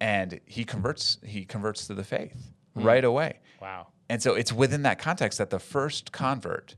[0.00, 3.38] And he converts he converts to the faith right away.
[3.60, 3.88] Wow.
[4.08, 6.74] and so it's within that context that the first convert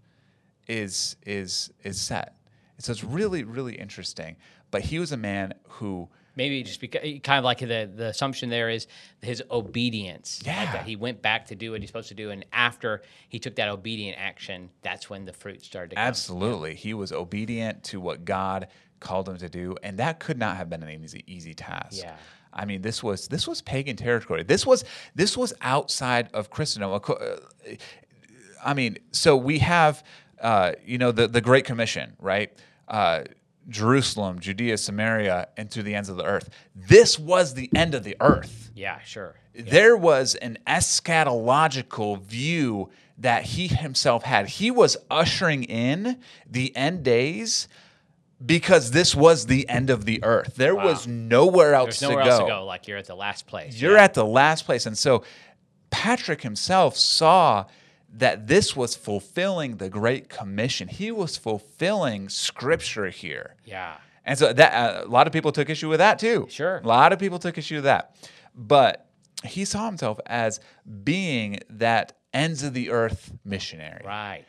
[0.68, 2.36] is is is set.
[2.78, 4.36] So it's really really interesting.
[4.70, 8.48] But he was a man who Maybe just because kind of like the the assumption
[8.50, 8.86] there is
[9.22, 10.40] his obedience.
[10.46, 10.72] Like Yeah.
[10.72, 13.54] that he went back to do what he's supposed to do, and after he took
[13.56, 16.04] that obedient action, that's when the fruit started to come.
[16.04, 18.68] absolutely he was obedient to what god
[19.00, 22.16] called him to do and that could not have been an easy easy task Yeah.
[22.56, 24.44] I mean, this was this was pagan territory.
[24.44, 26.92] This was this was outside of Christendom.
[26.92, 27.36] Uh,
[28.64, 30.04] I mean, so we have,
[30.40, 32.52] uh, you know, the the Great Commission, right?
[32.86, 33.24] Uh,
[33.68, 36.50] Jerusalem, Judea, Samaria, and to the ends of the earth.
[36.74, 38.70] This was the end of the earth.
[38.74, 39.36] Yeah, sure.
[39.54, 44.48] There was an eschatological view that he himself had.
[44.48, 46.18] He was ushering in
[46.50, 47.68] the end days
[48.44, 50.56] because this was the end of the earth.
[50.56, 52.46] There was nowhere else, nowhere to, else go.
[52.46, 52.64] to go.
[52.64, 53.80] Like you're at the last place.
[53.80, 54.04] You're Yeah.
[54.04, 54.86] at the last place.
[54.86, 55.22] And so
[55.90, 57.66] Patrick himself saw
[58.16, 60.88] that this was fulfilling the Great Commission.
[60.88, 63.56] He was fulfilling scripture here.
[63.64, 63.96] Yeah.
[64.24, 66.46] And so that uh, a lot of people took issue with that too.
[66.48, 66.78] Sure.
[66.82, 68.16] A lot of people took issue with that.
[68.54, 69.06] But
[69.44, 70.60] he saw himself as
[71.02, 74.44] being that ends of the earth missionary Right.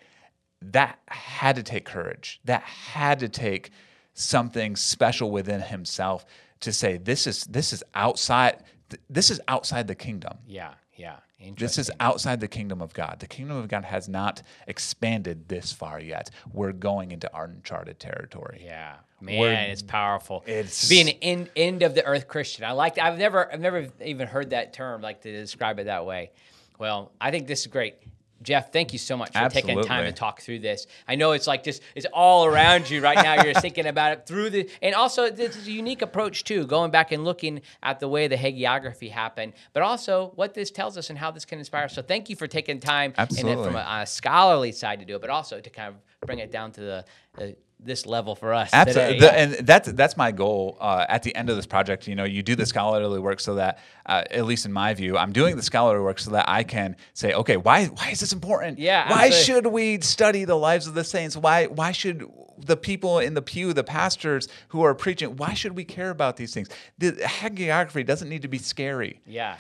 [0.62, 2.40] that had to take courage.
[2.46, 3.72] That had to take
[4.14, 6.26] something special within himself
[6.62, 10.38] to say this is this is outside th- this is outside the kingdom.
[10.48, 10.74] Yeah.
[10.96, 11.18] Yeah.
[11.58, 13.18] This is outside the kingdom of God.
[13.20, 16.30] The kingdom of God has not expanded this far yet.
[16.52, 18.62] We're going into uncharted territory.
[18.66, 20.44] Yeah, man, We're- it's powerful.
[20.48, 22.64] It's- being an end, end of the earth Christian.
[22.66, 22.98] I like.
[22.98, 26.32] I've never, I've never even heard that term like to describe it that way.
[26.80, 27.96] Well, I think this is great.
[28.42, 30.88] Jeff, thank you so much for taking time to talk through this.
[31.08, 33.44] I know it's like just it's all around you right now.
[33.44, 36.92] You're thinking about it through the and also this is a unique approach too, going
[36.92, 41.10] back and looking at the way the hagiography happened, but also what this tells us
[41.10, 41.88] and how this can inspire.
[41.90, 43.66] So thank you for taking time and then Absolutely.
[43.66, 45.96] from a, a scholarly side to do it, but also to kind of
[46.28, 47.06] bring it down to the
[47.40, 47.48] uh,
[47.80, 48.70] this level for us.
[48.74, 49.20] Absolutely.
[49.20, 50.78] The- and that's that's my goal.
[50.80, 53.56] Uh, at the end of this project, you know, you do the scholarly work so
[53.56, 56.64] that, uh, at least in my view, I'm doing the scholarly work so that I
[56.64, 58.80] can say, okay, why why is this important?
[58.80, 59.44] Yeah, why absolutely.
[59.44, 61.38] should we study the lives of the saints?
[61.38, 65.76] Why why should the people in the pew, the pastors who are preaching, why should
[65.76, 66.70] we care about these things?
[66.98, 69.58] The hagiography doesn't need to be scary yeah.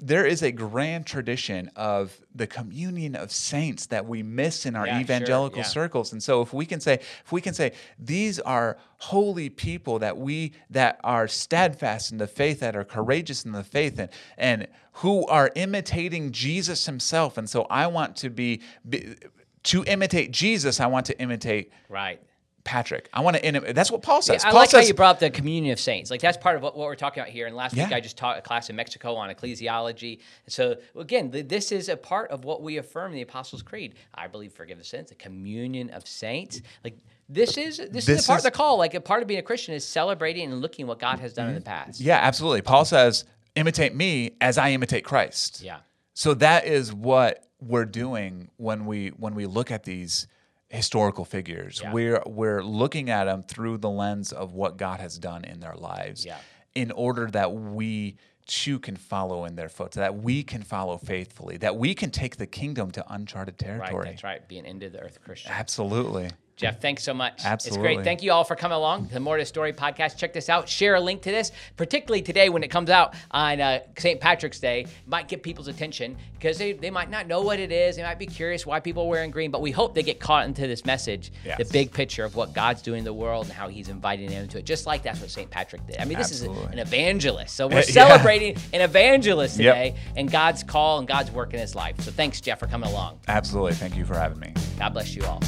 [0.00, 4.86] There is a grand tradition of the communion of saints that we miss in our
[4.86, 5.64] Yeah, sure, evangelical yeah.
[5.64, 9.98] circles and so if we can say if we can say these are holy people
[9.98, 14.08] that we that are steadfast in the faith that are courageous in the faith and
[14.36, 19.16] and who are imitating Jesus himself and so I want to be, be
[19.64, 22.20] to imitate Jesus I want to imitate Right.
[22.68, 25.14] Patrick I want to that's what Paul says I Paul like says how you brought
[25.14, 26.10] up the communion of saints.
[26.10, 27.46] Like that's part of what, what we're talking about here.
[27.46, 30.18] And last week I just taught a class in Mexico on ecclesiology.
[30.48, 33.94] So again, th- this is a part of what we affirm in the Apostles' Creed.
[34.14, 36.60] I believe forgive the sins, the communion of saints.
[36.84, 38.76] Like this is this, is This the part is- of the call.
[38.76, 41.48] Like a part of being a Christian is celebrating and looking what God has done
[41.48, 41.70] in the mm-hmm.
[41.70, 42.00] past.
[42.00, 42.60] Yeah, absolutely.
[42.60, 45.62] Paul says, imitate me as I imitate Christ.
[45.62, 45.78] Yeah.
[46.12, 50.26] So that is what we're doing when we when we look at these
[50.68, 51.80] historical figures.
[51.82, 51.92] Yeah.
[51.92, 55.74] We're we're looking at them through the lens of what God has done in their
[55.74, 56.38] lives Yeah.
[56.74, 58.16] in order that we
[58.46, 62.36] too can follow in their footsteps, that we can follow faithfully, that we can take
[62.36, 63.78] the kingdom to uncharted Right.
[63.78, 64.08] territory.
[64.10, 64.46] That's right.
[64.48, 65.52] Being into the earth Christian.
[65.52, 66.30] Absolutely.
[66.58, 67.44] Jeff, thanks so much.
[67.44, 67.78] Absolutely.
[67.88, 68.04] It's great.
[68.04, 69.08] Thank you all for coming along.
[69.12, 70.16] The More to Story podcast.
[70.16, 70.68] Check this out.
[70.68, 74.20] Share a link to this, particularly today when it comes out on uh, St.
[74.20, 74.80] Patrick's Day.
[74.80, 77.94] It might get people's attention because they, they might not know what it is.
[77.94, 80.46] They might be curious why people are wearing green, but we hope they get caught
[80.46, 81.58] into this message, Yes.
[81.58, 84.42] the big picture of what God's doing in the world and how he's inviting them
[84.42, 84.64] into it.
[84.64, 85.48] Just like that's what St.
[85.48, 85.98] Patrick did.
[86.00, 86.72] I mean, this is Absolutely.
[86.72, 87.54] an evangelist.
[87.54, 87.82] So we're Yeah.
[87.82, 89.74] celebrating an evangelist Yep.
[89.74, 92.00] today and God's call and God's work in his life.
[92.00, 93.20] So thanks, Jeff, for coming along.
[93.28, 93.74] Absolutely.
[93.74, 94.52] Thank you for having me.
[94.76, 95.40] God bless you all.